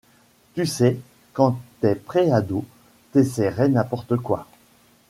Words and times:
Tu 0.55 0.65
sais, 0.65 0.99
quand 1.31 1.59
t’es 1.79 1.93
préado, 1.93 2.65
t’essaierais 3.11 3.69
n’importe 3.69 4.17
quoi. 4.17 4.47